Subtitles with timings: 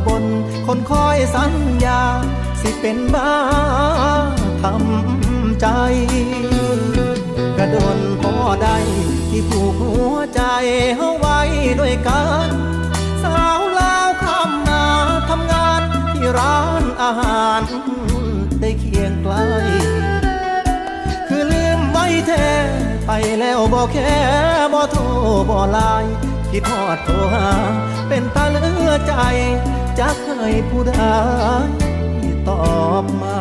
[0.00, 0.24] บ่บน
[0.66, 2.02] คนคอยสัญญา
[2.60, 3.32] สิเป็นบ้า
[4.62, 5.66] ทำใจ
[7.56, 8.76] กระโดนพอได้
[9.30, 10.42] ที่ผูกหัวใจ
[10.96, 11.40] เฮาไว้
[11.80, 12.48] ด้วยกัน
[13.22, 14.86] สาวลาวคำมา
[15.28, 15.82] ทำงาน
[16.14, 17.62] ที่ร้านอาหาร
[18.60, 19.34] ได้เคียงไกล
[21.28, 22.50] คือลืมไว้แท้
[23.06, 23.10] ไป
[23.40, 24.14] แล้วบอกแค่
[24.72, 25.02] บ่โทร
[25.50, 26.14] บ่ไลน์
[26.50, 27.48] คิดฮอดโทรหา
[28.08, 29.14] เป็นตาเลือใจ
[30.00, 30.92] จะเคยผู้ใด
[32.48, 33.38] ตอบมา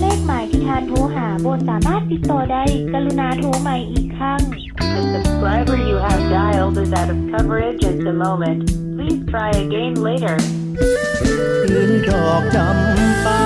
[0.00, 2.62] เลขหมายที่ทานโทรหาบนสามารถติดต่อได้
[2.92, 4.40] กรุณาโทรใหม่อีกครั้ง
[4.94, 8.60] The subscriber you have dialed is out of coverage at the moment.
[8.96, 10.36] Please try again later.
[11.70, 13.42] ยืนดอกจำปา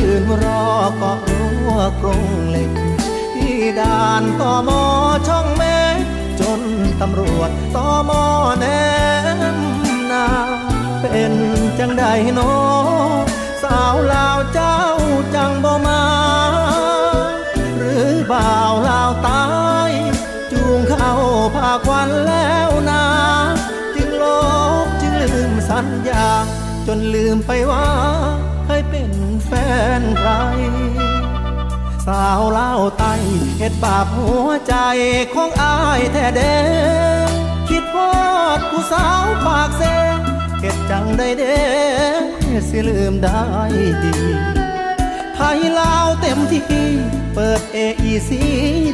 [0.00, 0.64] ยืนรอ
[0.98, 2.70] เกาะรั้วกรงเหล็ก
[3.34, 4.82] ที่ด่านตอมอ
[5.28, 5.59] ช่องเมฆ
[6.40, 6.62] จน
[7.00, 8.24] ตำรวจตอมอ
[8.58, 8.66] แน
[9.54, 9.58] ม
[10.10, 10.26] นา
[11.00, 11.32] เป็น
[11.78, 12.52] จังใดโนอ
[13.62, 14.78] สาวลาวเจ้า
[15.34, 16.02] จังบ่มา
[17.76, 19.44] หรือบ่าวลาวตา
[19.88, 19.90] ย
[20.52, 21.12] จูงเข้า
[21.54, 23.04] พาควันแล้วนา
[23.94, 24.24] จึงล
[24.84, 26.26] บจึงลืมสัญญา
[26.86, 27.88] จนลืมไปว่า
[28.64, 29.10] เคยเป็น
[29.46, 29.50] แฟ
[30.00, 33.04] นใคราวเล่าไต
[33.58, 34.74] เห็ดบาปหัวใจ
[35.34, 36.56] ของอายแท้เด้
[37.68, 38.10] คิดพอ
[38.58, 39.82] ดผู้สาวปากเซ
[40.60, 41.60] เห็ดจังได้เด้
[42.68, 43.42] สิลืมได้
[44.02, 44.16] ดี
[45.34, 46.64] ไทยลาวเต็มที่
[47.34, 48.30] เปิด AEC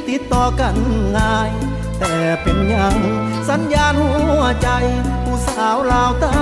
[0.08, 0.76] ติดต่อกัน
[1.16, 1.50] ง่าย
[1.98, 2.96] แต่เป็นยัง
[3.48, 4.68] สัญญาณหัวใจ
[5.24, 6.38] ผู้สาวลาวตา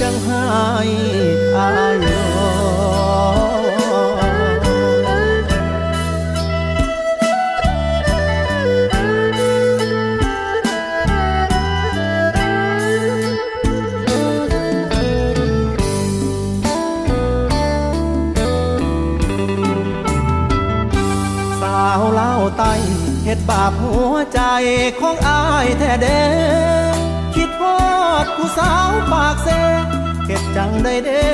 [0.00, 0.44] จังให้
[1.56, 1.68] อา
[2.04, 3.65] ยอ
[23.48, 24.40] บาปหัวใจ
[25.00, 26.22] ของอายแท้เด้
[27.34, 27.78] คิดพอ
[28.24, 29.48] ดผู้สาวปากเซ
[30.26, 31.26] เห็ดจังได้เด้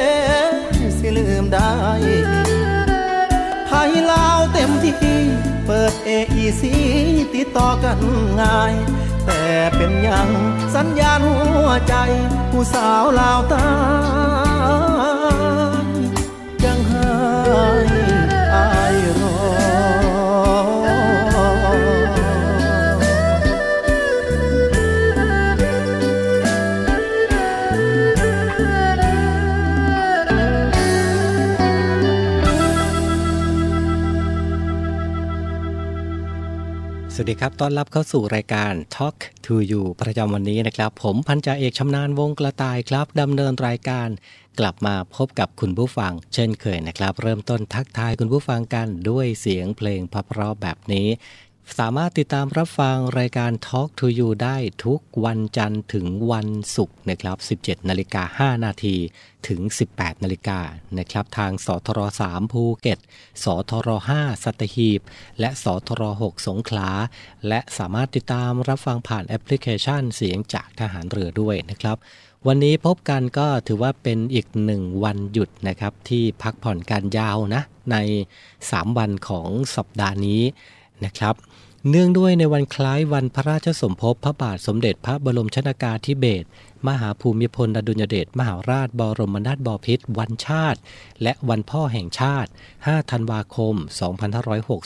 [0.99, 1.73] สิลืมได้
[3.67, 4.97] ไทยลาวเต็มที่
[5.67, 6.62] เปิด AEC
[7.35, 7.99] ติดต่อกัน
[8.41, 8.75] ง่าย
[9.26, 9.43] แต่
[9.76, 10.29] เป็นย่าง
[10.75, 11.94] สัญญาณหัวใจ
[12.50, 13.69] ผู้สาวลาวตา
[15.85, 15.87] ย
[16.64, 17.11] ยังให้
[18.55, 20.01] อายรอ
[37.25, 44.09] วัสดีครับ ต้อนรับเข้าสู่รายการ Talk to You ประจำวันนี้นะครับ ผมพันจ่าเอกชำนาญวงกระต่ายครับดำเนินรายการ
[44.59, 51.07] กลับมาพบกับคุณผู้ฟัง เช่นเคยนะครับ เริ่มต้นทักทายคุณผู้ฟังกันด้วยเสียงเพลงเพราะๆแบบนี้
[51.79, 58.97] สามารถติดตามรับฟังรายการ Talk to You ได้ทุกวันจันทร์ถึงวันศุกร์นะครับ 17 นาฬิกา 5 นาที
[59.49, 59.61] ถึง
[59.93, 60.61] 18 นาฬิกา
[60.99, 62.99] นะครับ ทางสทร3ภูเก็ต
[63.44, 63.88] สทร
[64.19, 65.00] 5สัตหีบ
[65.41, 66.91] และสทร6สงขลา
[67.49, 71.97] และสามารถติดตามรับฟังผ่านแอปพลิเคชันเสียงจากทหารเรือด้วยนะครับ
[72.47, 77.62] วันนี้พบกันก็ถือว่าเป็นอีกหนึ่งวันหยุดนะครับ ที่พักผ่อนการยาวนะ
[77.93, 77.97] ใน
[78.53, 80.43] 3 วันของสัปดาห์นี้
[81.06, 81.37] นะครับ
[81.90, 86.49] เนื่องด้วยในวันคล้ายวันพระราชสมภพพระบาทสมเด็จพระบรมชนากาธิเบศร
[86.88, 90.81] มหาภูมิพลอดุลยเดชมหาราชบรมนาถบพิตรวันชาติ
[91.23, 92.50] และวันพ่อแห่งชาติ
[92.81, 93.75] 5 ธันวาคม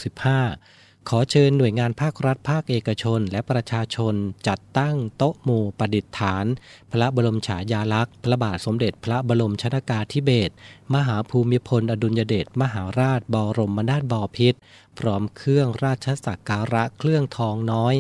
[0.07, 0.76] 2565
[1.11, 4.15] ขอเชิญหน่วยงานภาครัฐภาคเอกชน และประชาชน
[4.49, 6.45] จัดตั้งโต๊ะหมู่ประดิษฐาน
[6.93, 10.55] พระบรมฉายาลักษณ์ พระบาทสมเด็จพระบรมชนากาธิเบศร
[10.95, 14.59] มหาภูมิพลอดุลยเดชมหาราชบรมนาถบพิตร
[14.99, 17.95] พร้อมเครื่องราชสักการะเครื่องทองน้อย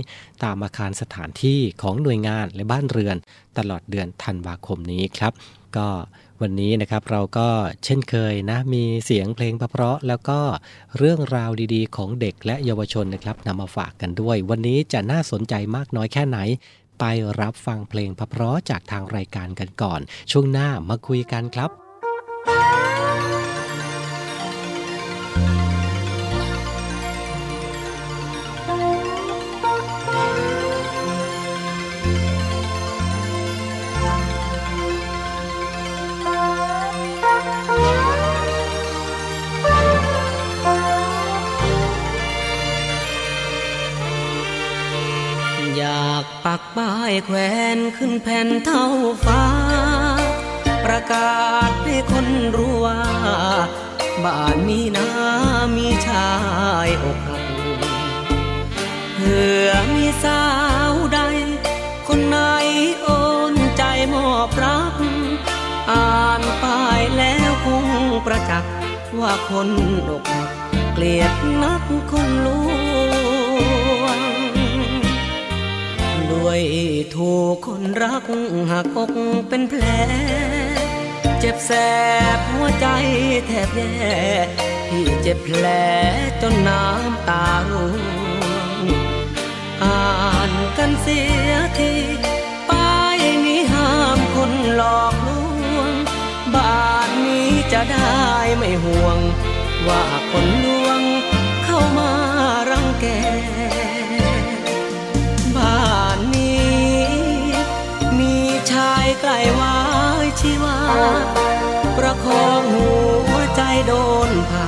[0.44, 3.16] ตามอาคารสถานที่ของหน่วยงานและบ้านเรือน
[3.58, 5.32] ตลอดเดือนธันวาคมนี้ครับ
[5.76, 5.88] ก็
[6.42, 7.48] วันนี้นะครับเราก็
[7.84, 10.40] เช่นเคยนะมีเสียงเพลงเพราะแล้วก็
[10.98, 16.38] เรื่องราวดีๆ ของเด็กและเยาวชนนะครับนำมาฝากกันด้วย วันนี้จะน่าสนใจมากน้อยแค่ไหน
[17.00, 17.04] ไป
[17.40, 20.00] รับฟังเพลงเพราะจากทางรายการกันก่อน
[20.30, 21.85] ช่วงหน้ามาคุยกันครับ
[45.76, 47.36] อยากปักป้ายแขว
[47.76, 48.84] นขึ้นแผ่นเท่า
[49.24, 49.44] ฟ้า
[50.84, 52.26] ประกาศให้คน
[52.56, 53.00] รู้ว่า
[54.24, 55.08] บ้านมีนา
[55.76, 56.30] มีชา
[56.86, 57.44] ยอกหัก
[59.14, 60.44] เผื่อมีสา
[60.90, 61.20] วใด
[62.08, 62.38] คนไหน
[63.02, 63.08] โอ
[63.52, 63.82] นใจ
[64.12, 64.94] มอบรัก
[65.90, 67.86] อ่านป้ายแล้วคง
[68.26, 68.72] ประจักษ์
[69.20, 69.68] ว่าคน
[70.08, 70.50] อกหัก
[70.92, 71.32] เกลียด
[71.62, 72.70] นักคนลว
[73.34, 73.35] ง
[76.32, 76.60] ด้วย
[77.14, 78.24] ถูกคนรัก
[78.70, 79.14] หักอก
[79.48, 79.84] เป็นแผล
[81.40, 81.70] เจ็บแส
[82.36, 82.86] บหัวใจ
[83.46, 83.94] แทบแย่
[84.88, 85.64] ที่เจ็บแผล
[86.42, 88.00] จนน้ำตาร่วง
[89.82, 90.00] อ่า
[90.50, 91.92] นกันเสียที
[92.68, 95.28] ป้ายนี้ห้ามคนหลอกล
[95.76, 95.92] วง
[96.54, 98.20] บ้านนี้จะได้
[98.56, 99.18] ไม่ห่วง
[99.88, 101.00] ว่าคนลวง
[101.64, 102.10] เข้ามา
[102.70, 103.06] รังแก
[109.20, 109.76] ใกล้วา
[110.24, 110.78] ยชีวา
[111.96, 112.88] ประคองหั
[113.30, 113.92] วใจโด
[114.28, 114.66] นผ่า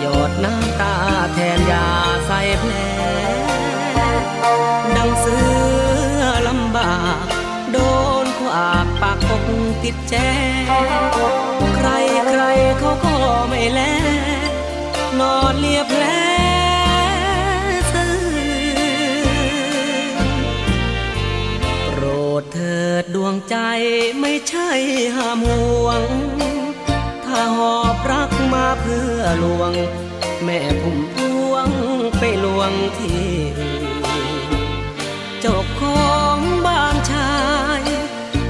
[0.00, 0.96] หยดน้ำตา
[1.34, 1.86] แทนยา
[2.26, 2.72] ใส่แผล
[4.96, 5.36] ดังเสื
[6.18, 7.26] อลำบาก
[7.72, 7.78] โด
[8.24, 9.44] นขวากปากอก
[9.82, 10.14] ติดแจ
[11.76, 11.88] ใคร
[12.28, 12.42] ใคร
[12.78, 13.14] เขาก็
[13.48, 13.80] ไม่แล
[15.20, 16.04] นอนเลียแผล
[22.94, 23.56] เถิดดวงใจ
[24.20, 24.70] ไม่ใช่
[25.16, 26.02] ห้ามห่วง
[27.24, 29.72] ถ้าหอบรักมาเพื่อลวง
[30.44, 31.16] แม่พุ่มพ
[31.50, 31.68] วง
[32.18, 33.84] ไปลวงที่อื่น
[35.40, 37.34] เจ้าของบ้านชา
[37.80, 37.82] ย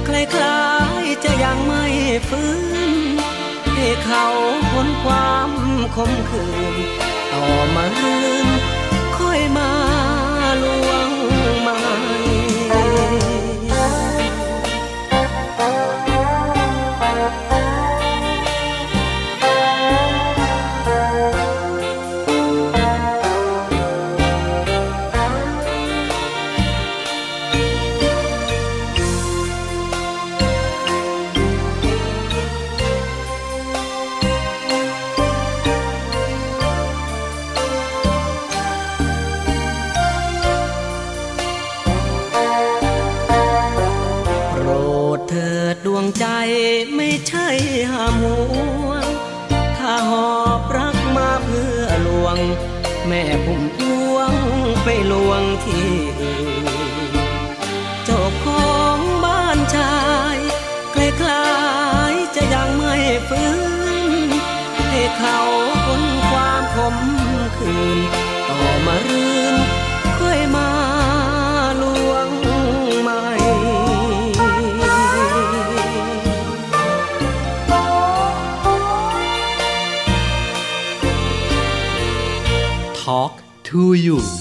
[0.07, 0.69] คล้า
[1.03, 1.85] ยๆจะยังไม่
[2.29, 2.53] ฟื้
[2.91, 2.93] น
[3.75, 4.27] ให้เขา
[4.71, 5.51] พ้นความ
[5.97, 6.77] คมคืน
[7.33, 8.47] ต่อมารืน
[9.17, 9.94] ค่อยมา
[67.97, 67.99] น
[68.49, 69.55] ต่อมารื่น
[70.19, 70.71] ค่อยมา
[71.81, 72.31] ลวง
[73.03, 73.23] ใหม่
[83.00, 83.33] ทอ l k
[83.69, 84.34] to you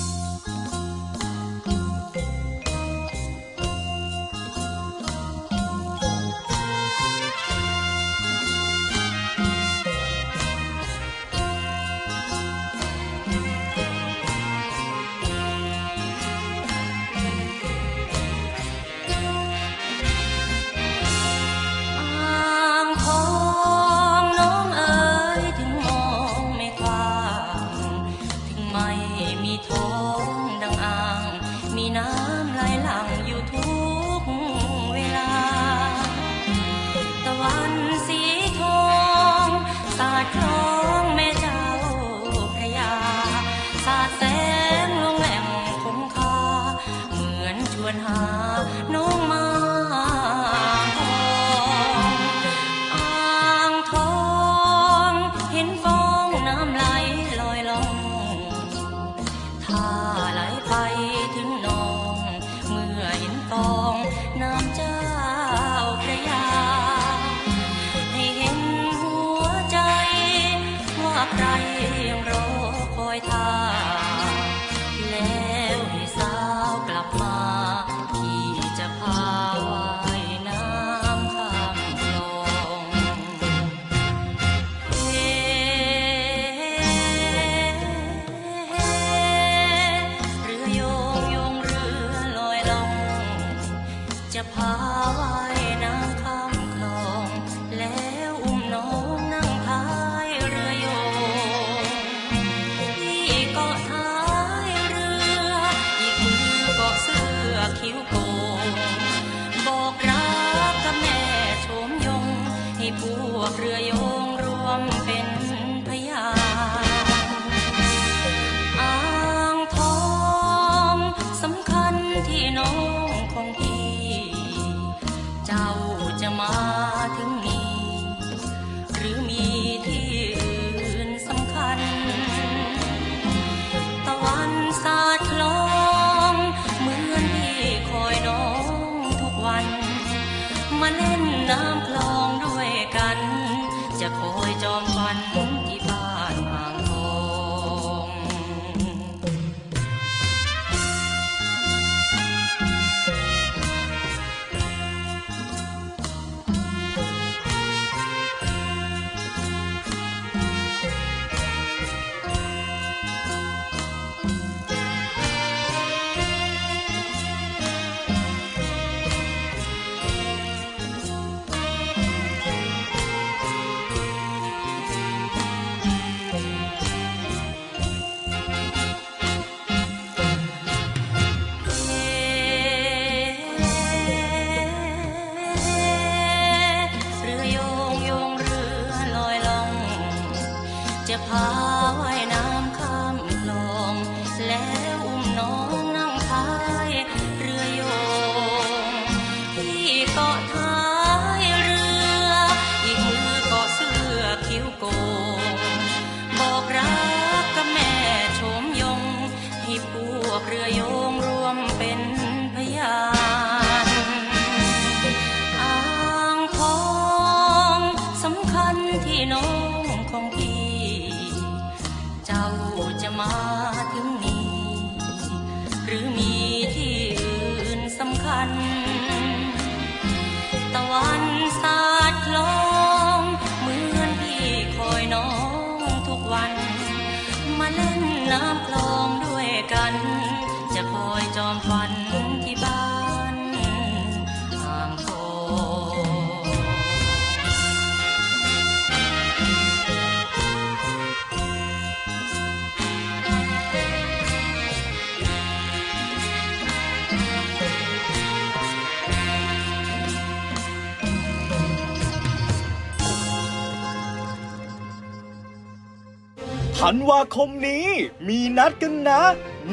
[266.87, 267.87] ธันวาคมนี้
[268.27, 269.21] มีนัดกันนะ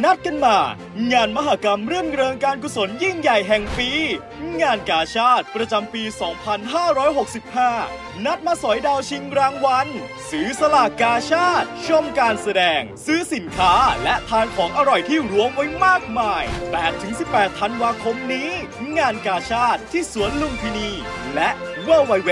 [0.04, 0.56] นัดกันมา
[1.12, 3.90] งานมหกรรมเรื่องเริงการกุศลยิ่งใหญ่แห่งปี
[4.60, 6.02] งานกาชาติประจำปี
[6.94, 9.88] 2565 นัดมาสอยดาวชิงรางวัล
[10.30, 16.42] ซื้อสลากกาชาติ ชมการแสดง ซื้อสินค้าและทานของอร่อยที่รวมไว้มากมาย
[17.00, 18.50] 8-18 ธันวาคมนี้
[18.98, 20.90] งานกาชาติที่สวนลุมพินี
[21.34, 21.50] และ
[21.88, 22.30] www.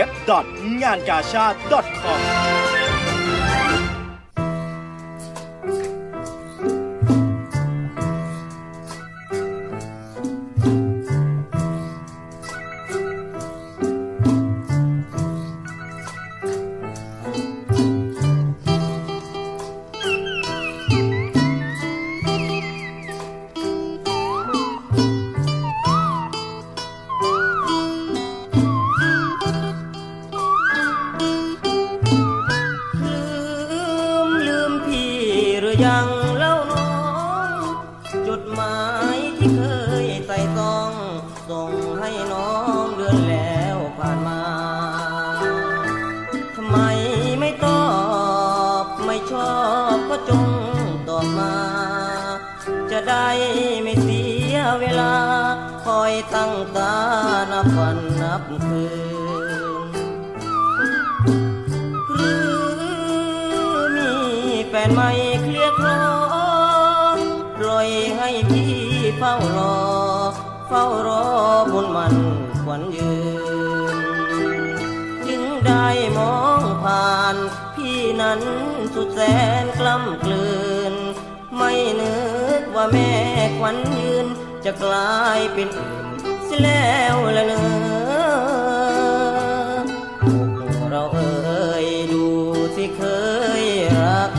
[93.61, 93.65] ย
[93.99, 94.33] รัก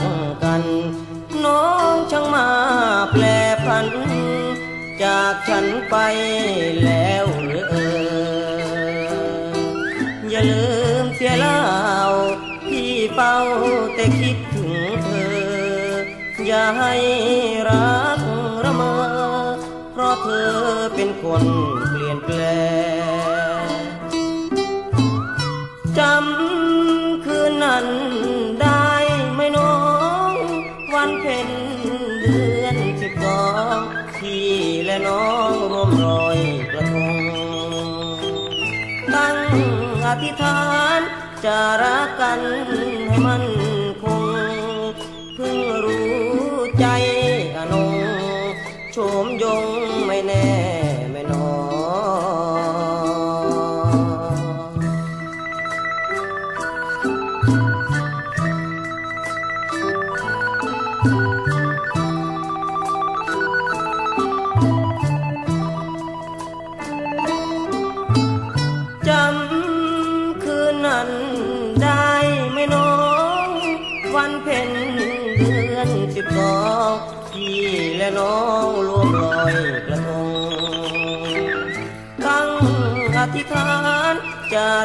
[0.43, 0.63] กัน
[1.45, 2.49] น้องช่างมา
[3.11, 3.23] แปล
[3.65, 3.87] พัน
[5.03, 5.95] จากฉันไป
[6.83, 7.91] แล้วหรือเอ่
[8.99, 9.09] ย
[10.29, 10.67] อย่าลื
[11.03, 11.61] มเสียเล่า
[12.67, 13.35] พี่เฝ้า
[13.95, 14.71] แต่คิดถึง
[15.03, 15.39] เธอ
[16.47, 16.93] อย่าให้
[17.69, 18.19] รัก
[18.63, 18.95] ระเมอ
[19.91, 20.51] เพราะเธอ
[20.95, 21.43] เป็นคน
[21.89, 22.39] เปลี่ยนแปล
[22.97, 22.98] ง
[35.05, 36.39] น้องร่วมรอย
[36.71, 37.21] กระทง
[39.13, 39.37] ตั้ง
[40.05, 40.61] อธิษฐา
[40.97, 40.99] น
[41.45, 43.43] จะรักกันให้มัน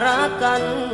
[0.06, 0.93] รักกันให้มั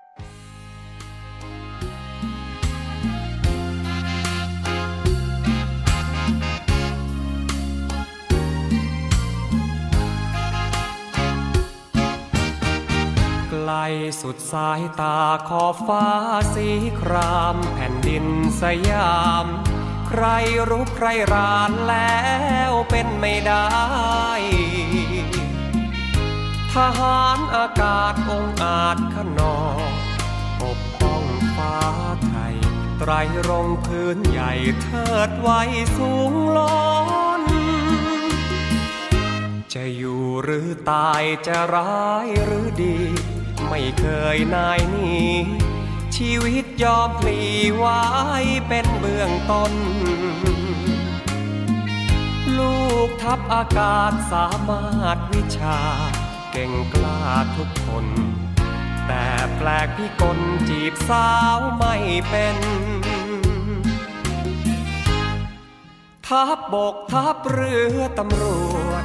[13.71, 13.73] ล
[14.21, 16.07] สุดสายตาขอบฟ้า
[16.53, 16.69] สี
[17.01, 18.25] ครามแผ่นดิน
[18.61, 19.45] สยาม
[20.07, 20.23] ใคร
[20.69, 22.21] รู้ใครรานแล้
[22.69, 23.67] วเป็นไม่ได้
[26.73, 29.89] ทหารอากาศองอาจขนอง
[30.61, 31.23] ปกป้อง
[31.55, 31.77] ฟ้า
[32.27, 32.55] ไทย
[32.99, 33.11] ไตร
[33.49, 35.61] รงพื้นใหญ่เทิดไว้
[35.97, 36.75] สูงล้
[37.41, 37.43] น
[39.73, 42.97] จะอยู่หรือตายจะร้ายหรือดี
[43.69, 45.19] ไม่เคยนายหนี
[46.15, 47.39] ชีวิตยอมพลี
[47.75, 48.01] ไว้
[48.67, 49.73] เป็นเบื้องต้น
[52.57, 55.79] ลูกทัพอากาศสามารถวิชา
[56.51, 57.21] เก่งกล้า
[57.57, 58.05] ทุกคน
[59.07, 61.95] แต่แปลกพี่กลจีบสาวไม่
[62.29, 62.57] เป็น
[66.27, 68.43] ทัพบกทัพเรือตำร
[68.87, 69.03] วจ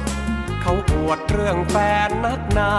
[0.61, 1.75] เขาอวดเรื่องแฟ
[2.07, 2.73] นนักหนา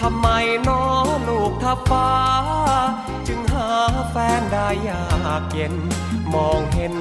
[0.00, 0.28] ทำไม
[0.68, 0.82] น้อ
[1.28, 2.12] ลูกทัพฟ้า
[3.28, 3.70] จึงหา
[4.10, 5.04] แฟนได้ยา
[5.40, 5.74] กเย็น
[6.34, 6.94] มองเห็น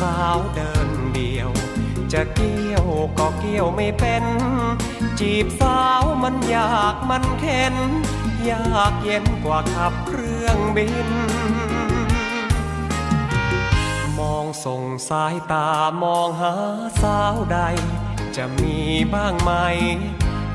[0.00, 1.50] สาวๆเดินเดียว
[2.12, 2.86] จะเกี่ยว
[3.18, 4.24] ก็เกี่ยวไม่เป็น
[5.20, 7.74] จีบสาวมันยากมันเข็น
[8.50, 11.10] ยากเย็นกว่าขับเครื่องบิน
[14.18, 15.68] มองส่งสายตา
[16.02, 16.54] มองหา
[17.02, 17.58] สาวใด
[18.36, 18.76] จะมี
[19.14, 19.52] บ้างไหม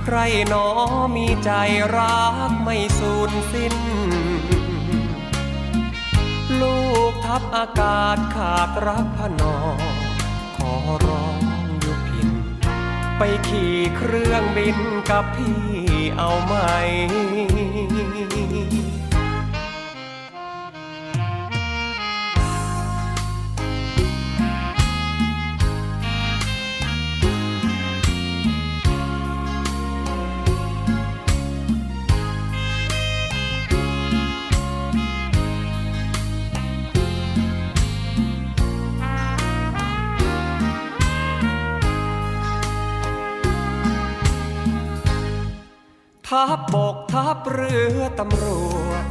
[0.06, 0.18] ใคร
[0.50, 0.66] หนอ
[1.16, 1.52] มีใจ
[1.96, 3.76] รักไม่สูญสิ้น
[6.62, 6.80] ลู
[7.12, 9.56] กทับอากาศขาดรักพนอ
[10.58, 10.74] ขอ
[11.06, 11.40] ร้อง
[11.84, 12.30] ยุพิน
[13.18, 14.78] ไปขี่เครื่องบิน
[15.10, 15.62] กับพี่
[16.18, 16.54] เอาไหม
[47.74, 48.46] รือตำร
[48.86, 49.04] วจ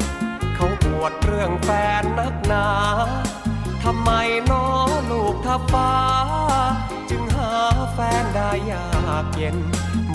[0.55, 1.71] เขาปวดเรื่องแฟ
[2.01, 2.69] นนักหนา
[3.83, 4.11] ทำไม
[4.51, 4.67] น้อ
[5.11, 5.95] ลูกทัพฟ้า
[7.11, 7.53] จึงหา
[7.93, 8.89] แฟนได้ยา
[9.25, 9.57] กเย็น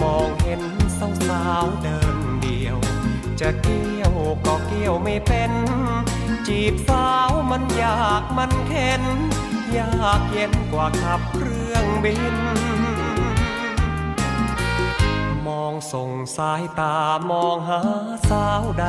[0.01, 0.61] มองเห็น
[1.27, 2.77] สาวๆเดินเดียว
[3.41, 4.13] จะเกี่ยว
[4.45, 5.51] ก็เกี่ยวไม่เป็น
[6.47, 9.03] จีบสาวมันยากมันเข็น
[9.77, 12.37] ยากเย็นกว่าขับเครื่องบิน
[15.93, 16.97] ส่งสายตา
[17.29, 17.81] มองหา
[18.29, 18.87] สาวใด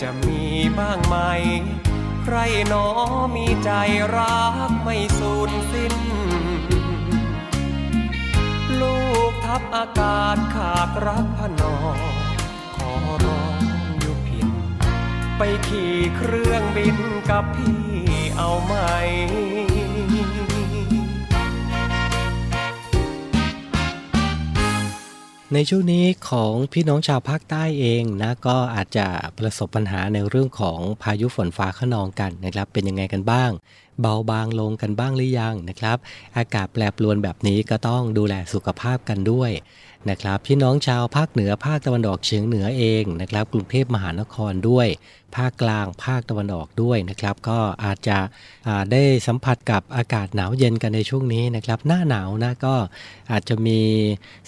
[0.00, 0.42] จะมี
[0.78, 1.16] บ้างไหม
[2.24, 2.36] ใคร
[2.68, 2.86] หนอ
[3.34, 3.70] มีใจ
[4.16, 5.94] รักไม่สูญสิ้น
[8.80, 8.98] ลู
[9.30, 11.76] กทัพอากาศขาดรักพนอ
[12.76, 12.92] ขอ
[13.24, 14.48] ร้องอยุพิน
[15.38, 16.96] ไปขี่เครื่องบิน
[17.30, 17.82] กับพี่
[18.36, 18.74] เอาไหม
[25.54, 29.06] ในช่วงนี้ของพี่น้องชาวภาคใต้เองนะก็อาจจะ
[29.38, 33.50] ประสบปัญหาในเรื่องของพายุฝนฟ้าขนองกันนะครับ เป็นยังไงกันบ้าง
[34.00, 35.98] เบาบางลงกันบ้างหรือยังนะครับ
[36.36, 39.50] อากาศแปรปรวนแบบนี้ก็ต้องดูแลสุขภาพกันด้วย
[40.10, 44.88] นะครับ พี่น้องชาวภาคเหนือภาคตะวันออกเฉียงเหนือเองนะครับ กรุงเทพมหานครด้วย
[45.36, 48.18] ภาคกลางภาคตะวันออกด้วยนะครับ ก็อาจจะ
[48.92, 52.74] ได้สัมผัสกับอากาศหนาวเย็นกันในช่วงนี้นะครับ หน้าหนาวนะก็
[53.30, 53.80] อาจจะมี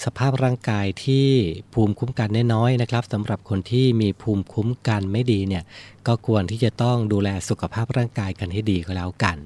[0.05, 1.29] สภาพร่างกายที่
[1.73, 5.65] ภูมิคุ้มกันน้อยๆนะครับสำหรับคนที่มีภูมิคุ้มกันไม่ดีเนี่ย
[6.07, 9.39] ก็ควรที่จะต้องดูแลสุขภาพร่างกายกันให้ดีก็แล้วกัน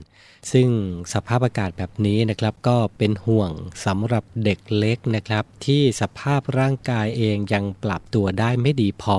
[0.52, 0.68] ซึ่ง
[1.14, 3.50] สภาพอากาศแบบนี้นะครับก็เป็นห่วง
[3.86, 9.18] สำหรับเด็กเล็กนะครับ ที่สภาพร่างกายเองยังปรับตัวได้ไม่ดีพอ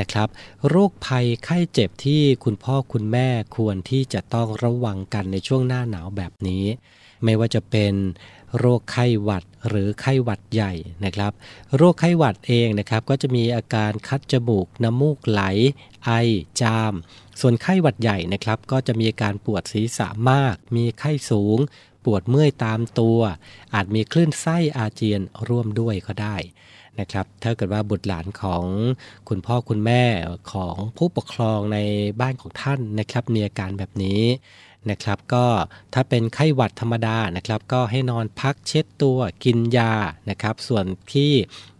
[0.00, 0.28] นะครับ
[0.68, 6.64] โรคภัยไข้เจ็บที่คุณพ่อคุณแม่ควรที่จะต้องระวังกันในช่วงหน้าหนาวแบบนี้
[7.24, 7.94] ไม่ว่าจะเป็น
[8.58, 10.72] โรคไข้หวัดหรือไข้หวัดใหญ่
[11.04, 11.32] นะครับ
[11.76, 15.42] โรคไข้หวัดเองนะครับก็จะมีอาการคัดจมูกน้ำมูกไหล
[16.04, 16.10] ไอ
[16.60, 16.92] จาม
[17.40, 21.58] ส่วนไข้หวัดใหญ่นะครับ ก็จะมีอาการปวดศีรษะมาก มีไข้สูง
[22.04, 23.18] ปวดเมื่อยตามตัว
[23.74, 26.36] อาจมีคลื่นไส้อาเจียนร่วมด้วยก็ได้
[27.00, 28.64] นะครับ ถ้าเกิดว่าบุตรหลานของ
[29.28, 30.02] คุณพ่อคุณแม่
[30.52, 31.78] ของผู้ปกครองใน
[32.20, 34.22] บ้านของท่านนะครับมีอาการแบบนี้
[34.90, 35.46] นะครับก็
[35.94, 39.92] ถ้าเป็นไข้หวัดธรรมดานะครับ ก็ให้นอนพักเช็ดตัวกินยา
[40.30, 41.32] นะครับ ส่วนที่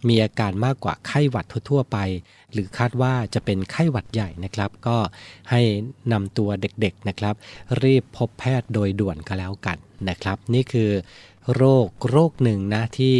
[0.08, 1.98] มีอาการมากกว่าไข้หวัดทั่วๆไป
[2.52, 4.96] หรือคาดว่าจะเป็นไข้หวัดใหญ่นะครับ ก็
[5.50, 5.60] ให้
[6.12, 7.34] นำตัวเด็กๆนะครับ
[7.82, 10.90] รีบพบแพทย์โดยด่วนก็แล้วกันนะครับ นี่คือ
[11.54, 13.16] โรคโรคหนึ่งนะที่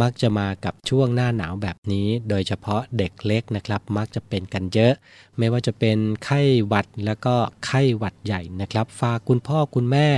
[0.00, 4.92] มักจะมากับช่วงหน้าหนาวแบบนี้ โดยเฉพาะเด็กเล็กนะครับ มักจะเป็นกันเยอะ
[5.38, 7.34] ไม่ว่าจะเป็นไข้หวัดแล้วก็
[7.66, 10.08] ไข้หวัดใหญ่นะครับ ฝากคุณพ่อคุณแม่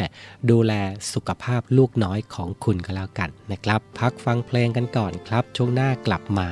[0.50, 0.72] ดูแล
[1.12, 6.48] สุขภาพลูกน้อยของคุณก็แล้วกันนะครับ พักฟังเพลงกันก่อนครับ ช่วงหน้ากลับมา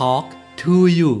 [0.00, 1.20] Talk to you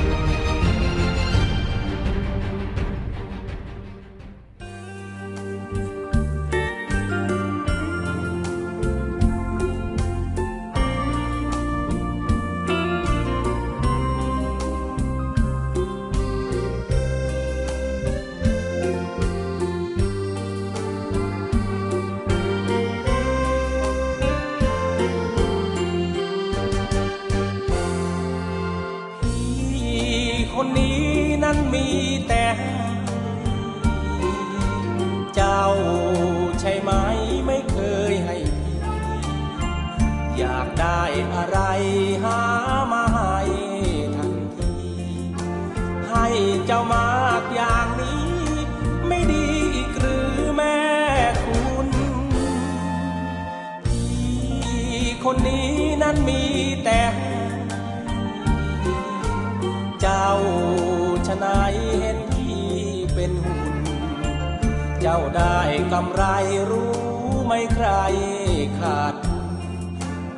[68.79, 69.47] ขาดทุน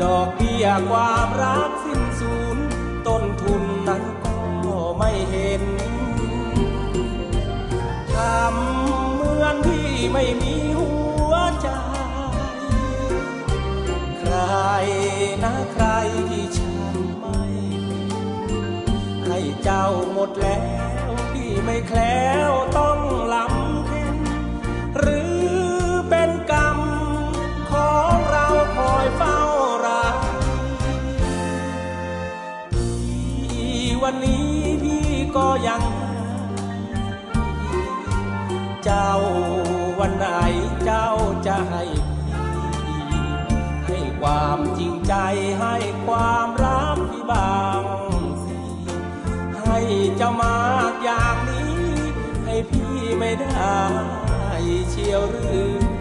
[0.01, 2.57] ดอกเบี้ยความรักสิ้นสูญ
[3.07, 5.63] ต้นทุนนั้นก็ไม่เห็น
[8.13, 10.91] ทำเหมือนพี่ไม่มีหั
[11.32, 11.69] วใจ
[14.19, 14.36] ใคร
[15.43, 15.86] นะใคร
[16.30, 17.41] ที่ฉันไม่
[19.26, 20.65] ให้เจ้าหมดแล้
[21.07, 22.99] วพี่ไม่แคล้วต้อง
[23.34, 23.62] ลำ
[34.03, 34.51] วันนี้
[34.83, 35.83] พี่ก็ยัง
[38.83, 39.11] เจ้า
[39.99, 40.27] วันไหน
[40.85, 41.09] เจ้า
[41.47, 41.83] จะให้
[43.85, 45.13] ให้ความจริงใจ
[45.59, 45.75] ให้
[46.05, 47.83] ความรักพี่บาง
[48.43, 48.55] สิ
[49.63, 49.79] ให้
[50.17, 51.77] เจ้ามากอย่างนี้
[52.45, 53.81] ให้พี่ไม่ได้
[54.89, 55.92] เชียวหรือ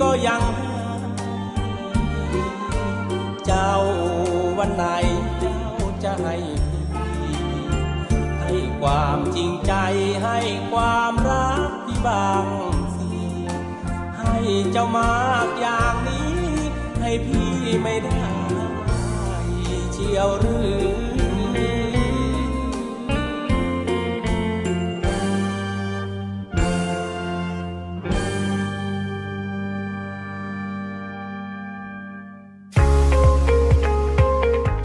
[0.00, 0.42] ก็ยัง
[3.46, 3.72] เจ้า
[4.58, 4.84] วันไหน
[5.40, 5.58] เจ้า
[6.04, 6.36] จะให้
[7.20, 7.38] พี่
[8.40, 9.72] ให้ความจริงใจ
[10.24, 10.38] ให้
[10.70, 12.46] ความรักพี่บาง
[12.96, 13.08] สิ
[14.18, 14.36] ให้
[14.72, 16.38] เจ้ามากอย่างนี้
[17.00, 17.50] ให้พี่
[17.82, 18.22] ไม่ได้
[19.92, 20.58] เชียวหรื
[21.04, 21.07] อ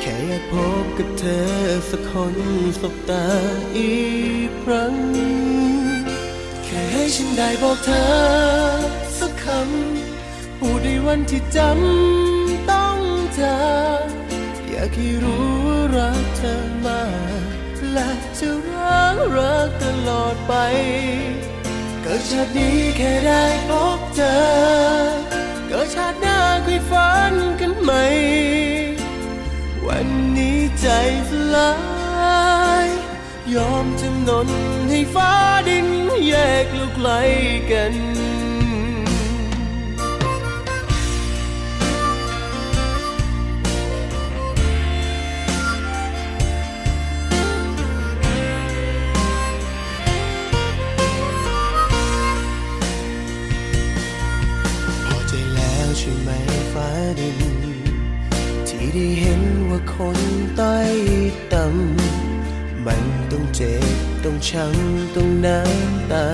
[0.00, 1.46] แค่อยากพบกับเธอ
[1.90, 2.34] สักคน
[2.80, 3.26] สบตา
[3.76, 3.96] อี
[4.48, 4.94] กครั้ง
[6.64, 8.06] แค่ให้ฉันได้บอกเธอ
[9.18, 12.98] สักคำพูดในวันที่จำต้อง
[13.34, 13.56] เจอ
[14.68, 16.54] อยากให้รู้ว่ารักเธอ
[16.86, 17.04] มา
[17.40, 17.44] ก
[17.92, 20.52] และจะรักรักตลอดไป
[22.02, 25.21] เกิดชาตินี้แค่ได้พบเจอ
[25.94, 27.92] ชาติหน้าคุยฝันกันไหม
[29.86, 30.86] วันนี้ใจ
[31.30, 31.72] สลา
[32.84, 32.88] ย
[33.54, 34.48] ยอมจำนน
[34.90, 35.32] ให้ฟ้า
[35.68, 35.88] ดิน
[36.28, 36.34] แย
[36.64, 37.10] กลูกไกล
[37.70, 37.94] กัน
[59.94, 60.18] คน
[60.60, 60.92] ต้อย
[61.52, 66.28] ต่ำมันต้องเจ็บต้องช้ำต้องน้ำตา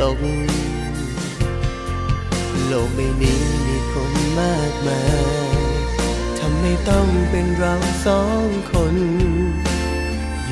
[0.00, 0.18] ตก
[2.66, 5.62] โลกใบนี้มีคนมากมาย
[6.38, 7.74] ทำไมต้องเป็นเรา
[8.06, 8.96] สองคน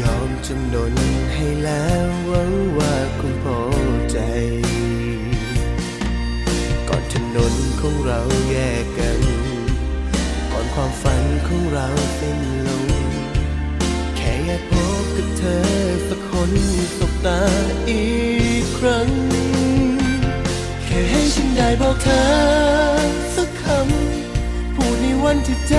[0.00, 0.94] ยอมจำนน
[1.34, 3.60] ให้แล้วหวังว่าคงพอ
[4.10, 4.18] ใจ
[6.88, 8.20] ก่อนถนนของเรา
[8.50, 9.49] แยกกัน
[10.82, 12.86] ความฝันของเราสิ้นลง
[14.16, 14.72] แค่อยากพ
[15.02, 15.62] บกับเธอ
[16.08, 16.52] สักคน
[16.98, 17.42] สบตา
[17.90, 18.06] อี
[18.62, 19.10] กครั้ง
[20.84, 22.24] แค่ให้ฉันได้บอกเธอ
[23.36, 25.74] สักคำ พูดในวันที่จ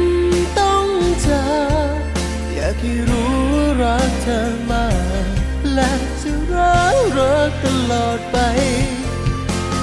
[0.00, 0.86] ำต้อง
[1.26, 1.46] จา
[1.96, 1.98] ก
[2.54, 4.40] อยากให้รู้ว่ารักเธอ
[4.70, 4.88] มา
[5.24, 5.28] ก
[5.74, 8.36] และจะรักรักตลอดไป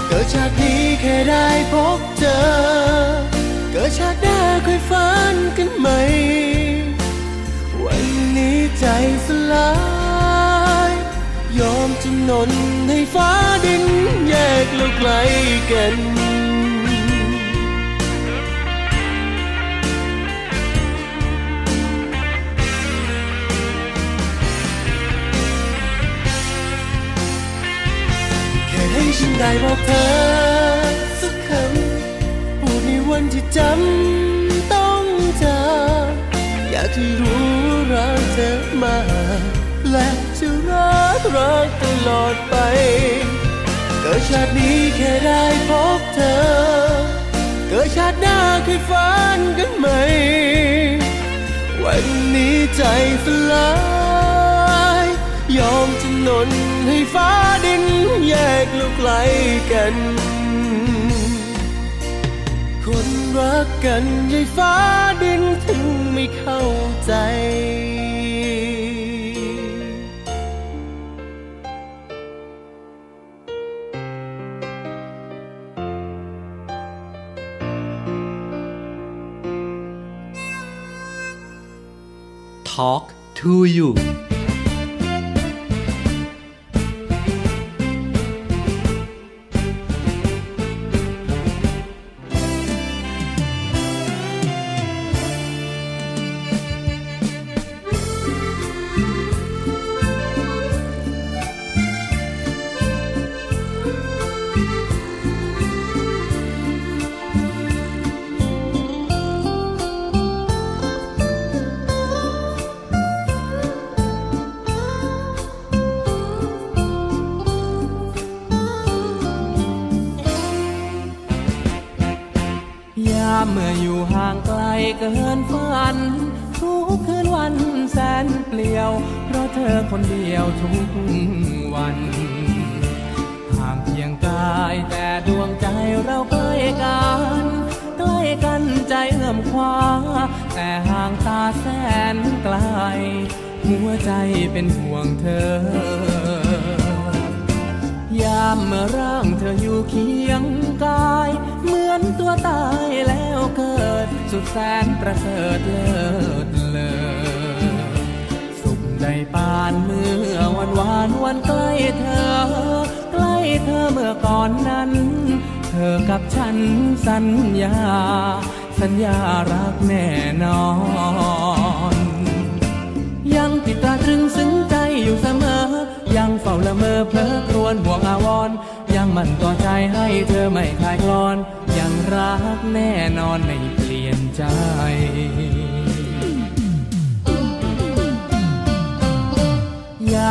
[0.07, 3.34] เกิดชาตินี้แค่ได้พบเจอ
[3.77, 5.87] เกิดชาติหน้าค่อยฝันกันไหม
[7.83, 8.05] วัน
[8.37, 8.85] นี้ใจ
[9.25, 9.71] สลา
[10.89, 10.91] ย
[11.59, 12.51] ยอมจำนน
[12.87, 13.31] ให้ฟ้า
[13.65, 13.85] ดิน
[14.27, 15.09] แยกเราไกล
[15.71, 15.95] กัน
[28.69, 30.44] แค่ให้ฉันได้บอกเธอ
[33.17, 35.05] วันที่จำต้อง
[35.43, 35.63] จา
[36.07, 36.11] ก
[36.71, 37.47] อยากให้รู้
[37.93, 38.51] รักเธอ
[38.83, 38.97] มา
[39.91, 40.09] และ
[40.39, 42.55] จะรักรักตลอดไป
[44.01, 46.35] เกิดชาตินี้แค่ได้พบเธอ
[47.67, 49.87] เกิดชาติหน้าเคยฝันกันไหม
[51.83, 52.05] วัน
[52.35, 52.83] นี้ใจ
[53.25, 53.71] สลา
[55.03, 55.05] ย
[55.57, 56.49] ยอมจำนน
[56.87, 57.31] ให้ฟ้า
[57.65, 57.83] ดิน
[58.27, 59.09] แยกเราไกล
[59.73, 59.95] กัน
[63.39, 64.73] รักกันยายฟ้า
[65.21, 66.61] ดินถึงไม่เข้า
[67.05, 67.13] ใจ
[82.77, 83.05] Talk
[83.39, 83.89] to you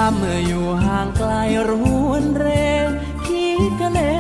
[0.03, 1.33] ามเมื่ออยู่ห่างไกล
[1.69, 1.71] ร
[2.09, 2.47] วนเร
[3.27, 4.15] คิดกันแน่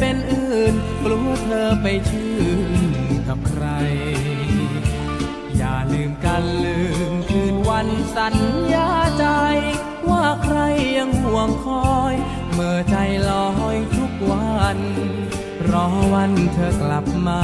[0.00, 0.74] เป็นอื่น
[1.04, 2.34] กลัวเธอไปชื่
[2.70, 3.64] นกับใคร
[5.56, 6.78] อย่าลืมกันลื
[7.10, 8.36] มคืนวันสัญ
[8.72, 9.26] ญาใจ
[10.10, 10.58] ว่าใคร
[10.96, 12.14] ยังห่วงคอย
[12.52, 12.96] เมื่อใจ
[13.28, 14.78] ลอยทุกวัน
[15.70, 17.42] รอวันเธอกลับมา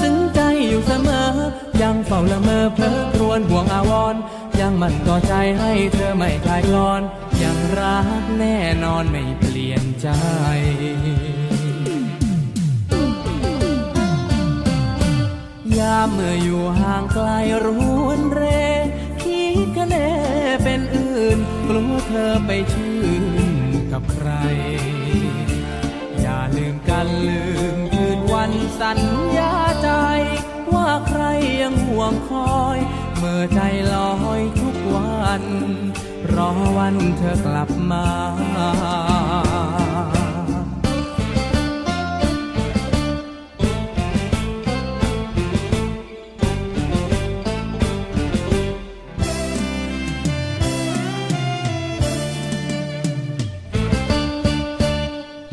[0.00, 1.28] ซึ้งใจอยู่เสมอ
[1.82, 4.20] ยังเฝ้าละเมอเพลอครวญห่วงอาวรณ์
[4.60, 7.02] ยังมันต่อใจให้เธอไม่คลายกลอน
[7.42, 10.08] ยังรักแน่นอนไม่เปลี่ยนใจ
[15.78, 17.28] ยามเมื่ออยู่ห่างไกล
[17.64, 17.66] ร
[18.04, 18.42] วนเร
[19.22, 20.10] คิดกันแน่
[20.64, 23.24] เป็นอื่น กลัวเธอไปชื่น
[23.92, 24.28] กับใคร
[26.20, 27.42] อย่าลืมกันลื
[27.74, 27.87] ม
[28.48, 29.00] นวันสัญ
[29.36, 29.88] ญาใจ
[30.74, 31.22] ว่าใคร
[31.60, 32.78] ยังห่วงคอย
[33.16, 33.60] เมื่อใจ
[33.92, 35.42] ลอยทุกวัน
[36.34, 38.06] รอวันเธอกลับมา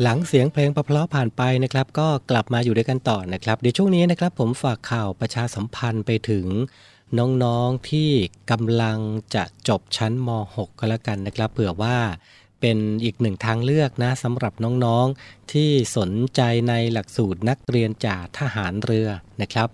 [0.02, 6.46] หลังเสียงเพลงประเพลาะผ่านไปนะครับก็กลับมาอยู่ด้วยกันต่อนะครับเดี๋ยวช่วงนี้นะครับผมฝากข่าวประชาสัมพันธ์ไปถึง
[7.18, 8.10] น้องๆที่
[8.50, 8.98] กำลัง
[9.34, 11.98] จะจบชั้นม .6 ก็แล้วกันนะครับเผื่อว่า
[12.60, 14.52] เป็นอีกหนึ่งทางเลือกนะสำหรับ
[14.84, 19.08] น้องๆที่สนใจในหลักสูตรนักเรียนจ่าทหารเรือ
[19.42, 19.68] นะครับ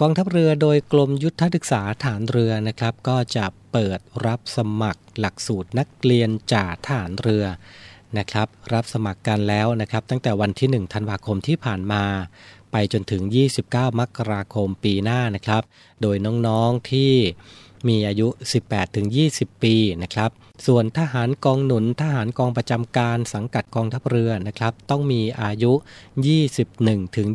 [0.00, 7.44] กองทัพเรือโดยกรมยุทธศึกษาฐานเรือนะครับ ก็จะเปิดรับสมัครหลักสูตรนักเรียนจ่าทหารเรือ
[8.18, 12.04] นะครับ รับสมัครกันแล้วนะครับ ตั้งแต่วันที่ 1 ธันวาคมที่ผ่านมา
[12.72, 13.22] ไปจนถึง
[13.62, 15.62] 29 มกราคมปีหน้านะครับ
[16.02, 17.12] โดยน้องๆที่
[17.88, 18.28] มีอายุ
[18.94, 20.30] 18-20 ปีนะครับ
[20.66, 25.72] ส่วนทหารกองหนุนทหารกองประจำการสังกัดกองทัพเรือนะครับ ต้องมีอายุ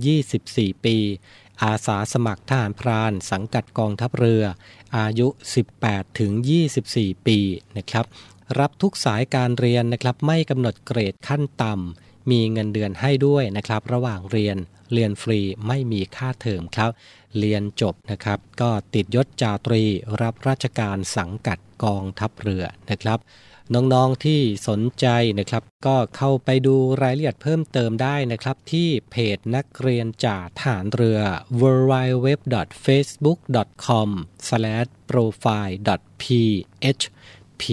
[0.02, 0.98] 21-24 ปี
[1.64, 4.44] อาสาสมัครทหารพราน สังกัดกองทัพเรือ
[4.98, 5.28] อายุ
[6.08, 7.40] 18-24 ปี
[7.78, 8.06] นะครับ
[8.60, 14.58] รับทุกสายการเรียนนะครับไม่กำหนดเกรดขั้นต่ำมีเงินเดือนให้ด้วยนะครับ ระหว่างเรียน
[14.94, 16.92] เรียนฟรีไม่มีค่าเทอมครับ
[17.40, 19.84] เรียนจบนะครับ ก็ติดยศจาตรี
[20.22, 23.20] รับราชการสังกัดกองทัพเรือนะครับ
[23.74, 25.08] น้องๆที่สนใจ
[25.40, 31.20] นะครับ ก็เข้าไปดูรายละเอียดเพิ่มเติมได้นะครับ ที่เพจนักเรียนจ่าฐานเรือ
[31.62, 31.94] w w
[32.26, 32.28] w
[32.86, 33.40] f a c e b o o k
[33.86, 34.10] c o m
[35.10, 35.90] p r o f i l
[36.92, 37.02] e
[37.62, 37.64] P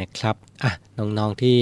[0.00, 1.58] นะครับอะน้องๆที่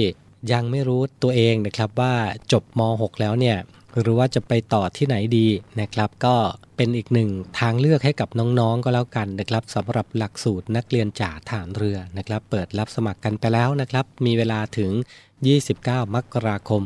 [0.51, 2.15] ยังไม่รู้ตัวเองนะครับว่า
[2.51, 3.57] จบม .6 แล้วเนี่ย
[4.01, 5.47] หรือว่าจะไปต่อที่ไหนดี
[5.81, 6.35] นะครับ ก็
[6.75, 14.91] เป็นอีกหนึ่งทางเลือกให้กับน้องๆก็แล้วกันนะครับสำหรับหลักสูตรนักเรียนจ่าฐานเรือนะครับ เปิดรับสมัครกันไปแล้วนะครับ มีเวลาถึง
[15.53, 16.81] 29 มกราคม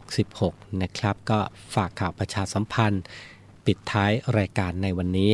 [0.00, 1.38] 2566 นะครับ ก็
[1.74, 3.02] ฝากข่าวประชาสัมพันธ์
[3.66, 5.32] ปิดท้ายรายการในวันนี้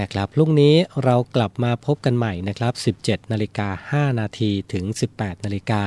[0.00, 0.74] นะครับพรุ่งนี้
[1.04, 4.84] เรากลับมาพบกันใหม่นะครับ 17 นาฬิกา 5 นาทีถึง
[5.14, 5.82] 18 นาฬิกา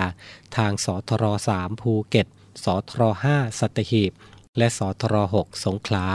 [0.58, 1.24] ทางสทร
[1.58, 2.28] 3ภูเก็ต
[2.64, 3.02] สทร
[3.34, 4.12] 5สัตหีบ
[4.58, 6.06] และสทร6สงขลา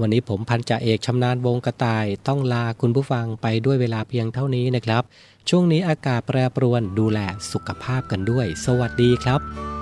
[0.00, 5.02] วันนี้ผมพันจ่าเอกชำนาญวงกระต่าย ต้องลาคุณผู้ฟังไปด้วยเวลาเพียงเท่านี้นะครับ
[5.48, 7.18] ช่วงนี้อากาศแปรปรวนดูแล
[7.52, 9.79] สุขภาพกันด้วย สวัสดีครับ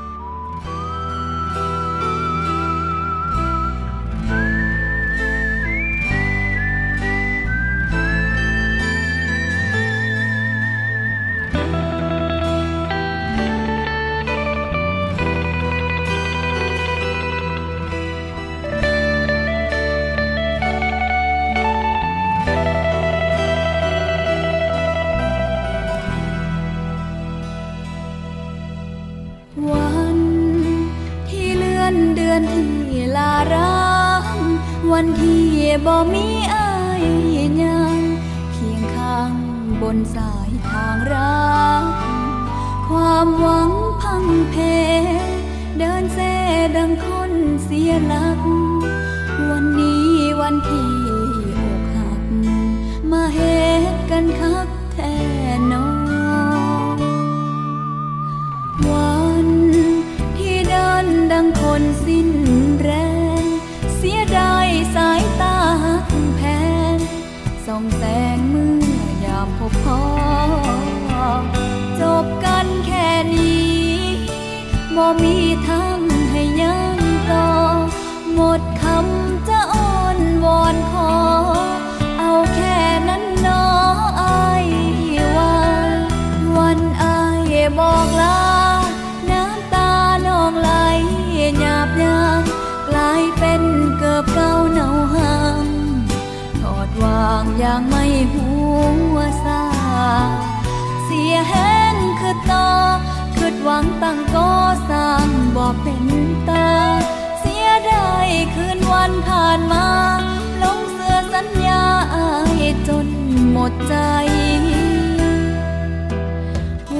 [113.70, 113.94] ดใจ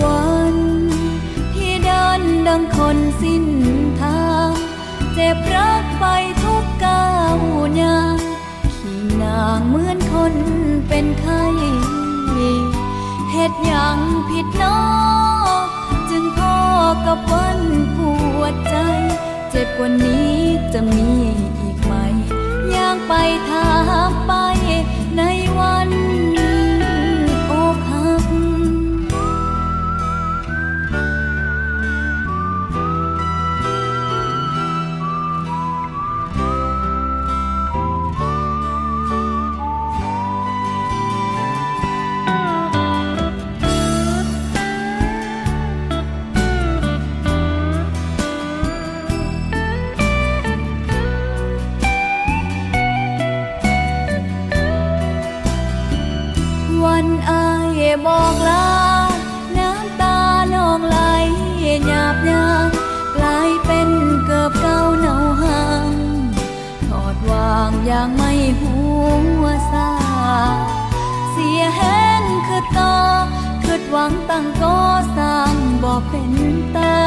[0.03, 0.57] วัน
[1.55, 3.45] ที่เดินดังคนสิ้น
[4.01, 4.51] ทาง
[5.15, 6.05] เจ็บรักไป
[6.43, 7.37] ทุกก้าว
[7.81, 8.19] ยาง
[8.75, 10.35] ขี่นางเหมือนคน
[10.89, 11.45] เป็นไข้
[13.31, 13.99] เหตุอยัง
[14.29, 14.81] ผิดน้อ
[16.11, 16.57] จึงพ่อ
[17.07, 17.61] กับวัน
[17.97, 17.99] ป
[18.39, 18.77] วดใจ
[19.51, 20.35] เจ็บกว่านี้
[20.73, 21.11] จะมี
[21.61, 21.93] อีกไหม
[22.71, 23.13] อยากไป
[23.49, 23.71] ถา
[24.09, 24.33] มไป
[25.17, 25.23] ใน
[25.59, 25.91] วัน
[58.07, 58.69] บอกลา
[59.59, 60.19] น้ำตา
[60.55, 60.99] น้องไหล
[61.87, 62.69] หยาบยาง
[63.17, 63.89] กลายเป็น
[64.25, 65.93] เกือบเก่าเนาหาง
[66.87, 68.75] ถอดวางอย่างไม่หั
[69.43, 69.91] วซา
[71.31, 72.97] เสียแห้งคือต่อ
[73.63, 74.77] คือหวังตั้งก็
[75.17, 76.33] สร้างบอกเป็น
[76.77, 76.99] ตา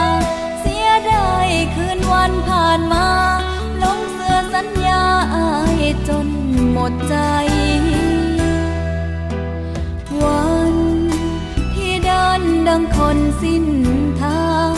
[0.59, 3.07] เสียไดายคืนวันผ่านมา
[3.83, 5.03] ลงเสือสัญญา
[5.35, 5.49] อา
[5.81, 6.27] ยจน
[6.71, 7.15] หมดใจ
[12.73, 13.65] ดังคนสิ้น
[14.21, 14.71] ทาง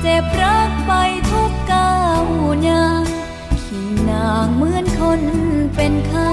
[0.00, 0.92] เจ็บรักไป
[1.30, 2.24] ทุกก้าว
[2.68, 3.04] ยาง
[3.62, 5.22] ขี่นางเหมือนคน
[5.76, 6.32] เป็นไข้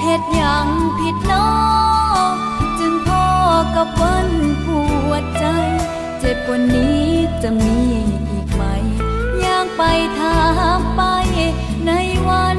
[0.00, 0.68] เหตุอย่าง
[0.98, 1.50] ผิดน้อ
[2.78, 3.26] จึงพ่อ
[3.76, 4.28] กับวัน
[4.64, 4.66] ป
[5.08, 5.44] วดใจ
[6.18, 7.06] เจ็บกว่านี้
[7.42, 7.78] จะมี
[8.30, 8.62] อีกไหม
[9.40, 9.82] อยากไป
[10.18, 10.40] ถา
[10.78, 11.02] มไป
[11.86, 11.92] ใน
[12.28, 12.58] วัน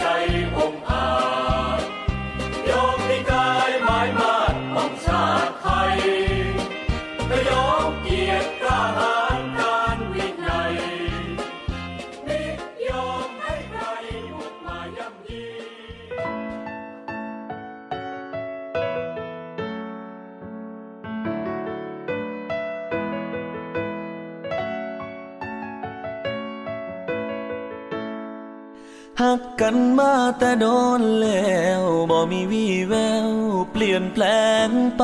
[29.21, 30.65] หักกันมาแต่โด
[30.99, 32.93] นแล้วบ่มีวี่แว
[33.27, 33.29] ว
[33.71, 34.23] เปลี่ยนแปล
[34.67, 35.03] งไป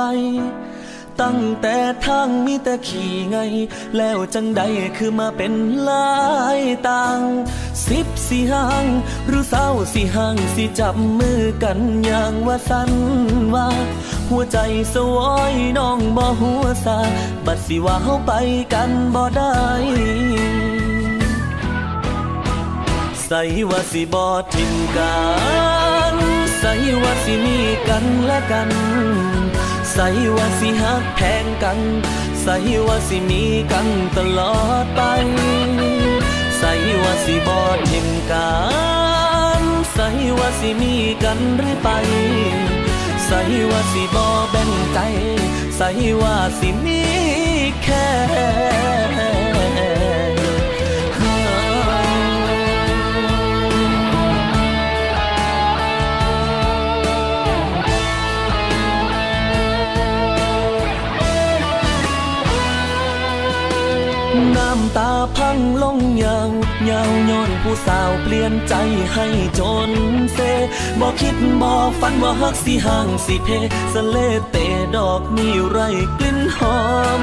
[1.22, 3.38] ตั้งแต่ทางมีแต่ขี่ไง
[3.98, 4.62] แล้วจังใด
[4.98, 5.54] คือมาเป็น
[5.90, 6.18] ลา
[6.58, 6.60] ย
[6.90, 7.20] ต่าง
[7.88, 8.86] สิบสี่ห้าง
[9.28, 12.92] หรือเศร้าสี่ห้างสิจับมือกันอย่างว่าสัน
[13.54, 13.68] ว่า
[14.30, 14.58] หัวใจ
[14.94, 17.00] สวอยน้องบ่หัวซา
[17.46, 18.32] บัดสิว่าเฮาไป
[18.74, 19.58] กันบ่ได้
[23.30, 25.18] ใส่ว่าสิบอทิมกั
[26.14, 26.16] น
[26.60, 26.74] ใส่
[27.04, 27.58] ว่าสิมี
[27.90, 28.70] กันและกัน
[29.94, 31.80] ใส่ว่าสิหักแพงกัน
[32.42, 32.56] ใส่
[32.88, 35.02] ว่าสิมีกันตลอดไป
[36.60, 36.72] ใส่
[37.04, 38.52] ว่าสิบอทิมกั
[39.62, 39.64] น
[39.94, 40.08] ใส่
[40.38, 41.90] ว่าสิมีกันหรือไป
[43.26, 45.00] ใส่ว่าสิบอแบ่งใจ
[45.78, 45.90] ใส่
[46.22, 47.02] ว่าสิมี
[47.84, 48.08] แค่
[65.38, 66.50] พังลงยาว
[66.90, 68.74] ยาวย้อนผู้สาวเปลี่ยนใจ
[69.14, 69.28] ให้
[69.60, 69.92] จน
[70.34, 70.40] เซ
[71.00, 73.50] บอกคิดบอกฝันว่าฮักสิห่างสิเพ
[73.94, 74.18] สะเล
[74.52, 74.58] เต
[74.96, 75.80] ดอกมีไร
[76.18, 76.80] กลิ่นหอ
[77.20, 77.22] ม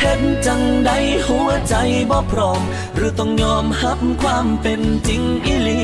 [0.00, 0.90] เห็นจังใด
[1.26, 1.74] หัวใจ
[2.10, 2.62] บ่พร้อม
[2.96, 5.80] หรือต้องยอมรับความเป็นจริงอีหลี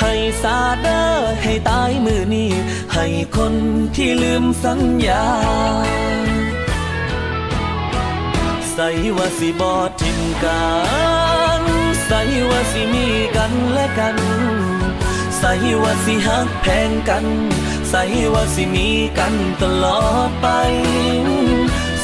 [0.00, 0.12] ให้
[0.42, 1.00] สาเดอ
[1.42, 2.50] ให้ตายมือนี้
[2.94, 3.06] ให้
[3.36, 3.54] คน
[3.96, 5.24] ที่ลืมสัญญา
[8.76, 10.64] ใส่ว่าสิบอทิมกั
[11.60, 11.62] น
[12.06, 12.20] ใส่
[12.50, 13.06] ว่าสิมี
[13.36, 14.16] กันและกัน
[15.38, 15.52] ใส่
[15.82, 17.26] ว่าสิหักแพงกัน
[17.90, 18.02] ใส่
[18.32, 20.46] ว่าสิมีกันตลอดไป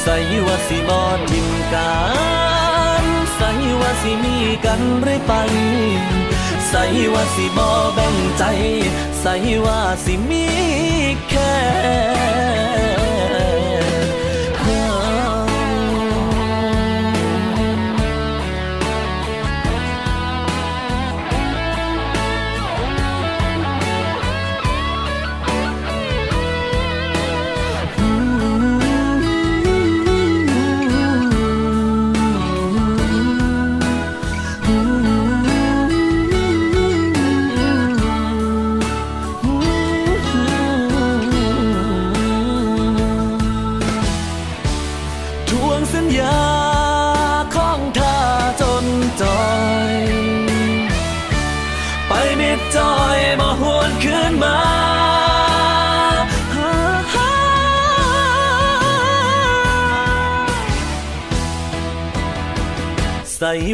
[0.01, 1.93] ใส่ว่าสิบอทิมกั
[3.01, 3.03] น
[3.35, 3.49] ใส่
[3.81, 5.33] ว่าสิมีกันเรื่อยไป
[6.69, 8.43] ใส่ว่าสิบอแบ่งใจ
[9.21, 9.33] ใส่
[9.65, 10.45] ว่าสิมี
[11.29, 11.55] แค่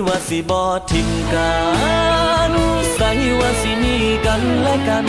[0.08, 1.54] ว่าสิบอทิมกั
[2.50, 2.52] น
[2.96, 5.08] ใส่ว่าสิมีกันและกัน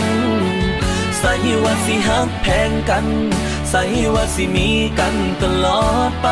[1.18, 1.32] ใส่
[1.64, 3.06] ว่าสิหักแพงกัน
[3.70, 3.82] ใส่
[4.14, 6.28] ว่าสิมีกันตลอดไป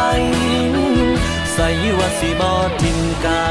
[1.54, 1.68] ใส่
[1.98, 3.46] ว่าสิบอทิมกั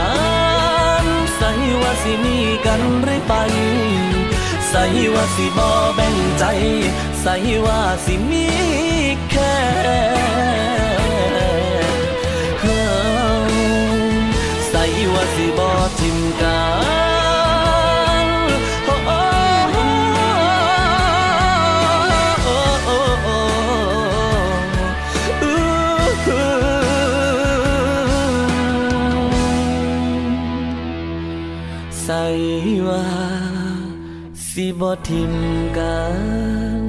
[1.03, 1.05] น
[1.38, 3.33] ใส่ว่าสิมีกันเรื่อยไป
[4.69, 4.83] ใส่
[5.13, 6.43] ว่าสิบอแบ่งใจ
[7.21, 8.45] ใส่ว่าสิมี
[9.31, 9.55] แค่
[15.14, 16.62] ว่าสิบอทิมกั
[18.24, 18.28] น
[18.86, 19.16] โอ้โอ้
[32.03, 32.24] ใส่
[32.88, 33.06] ว่า
[34.49, 35.34] สิบอทิม
[35.78, 35.99] กั
[36.82, 36.84] น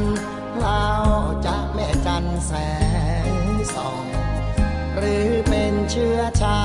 [0.00, 0.02] น
[0.58, 0.84] เล่า
[1.46, 2.52] จะแม่จันแส
[3.26, 3.28] ง
[3.74, 4.04] ส่อง
[4.96, 6.60] หรือเป็นเชื้อชา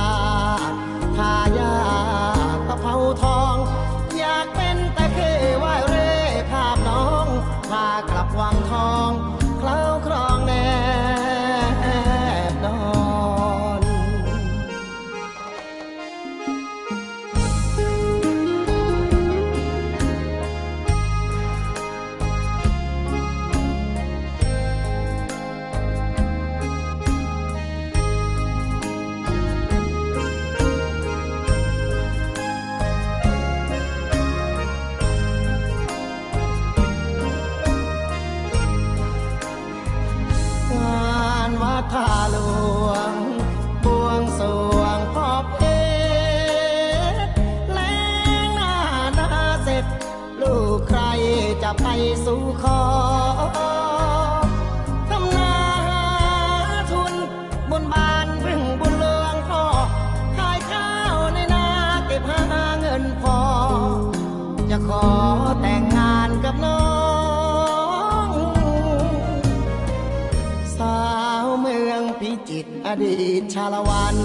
[72.90, 74.16] อดีตชาละวัน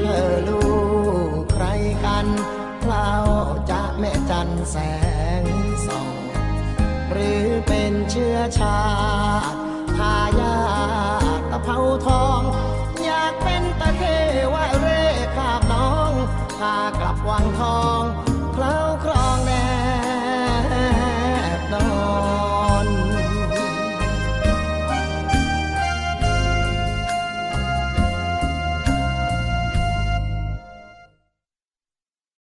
[0.00, 0.62] เธอลู
[1.38, 1.64] กใคร
[2.04, 2.26] กัน
[2.84, 3.10] เล่า
[3.70, 4.76] จะแม่จันแส
[5.40, 5.42] ง
[5.86, 6.08] ส่อง
[7.10, 8.80] หรือเป็นเชื้อชา
[9.52, 9.58] ติ
[9.98, 10.56] ทายา
[11.50, 12.40] ตะเภาทอง
[13.04, 14.02] อยากเป็นตะเท
[14.54, 15.02] ว่าเร่
[15.36, 16.12] ขาบน้อง
[16.58, 18.02] พากลับวังทอง